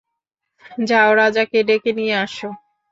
যাও 0.85 1.09
রাজাকে 1.15 1.59
ডেকে 1.63 1.91
নিয়ে 1.93 2.15
আসো। 2.23 2.49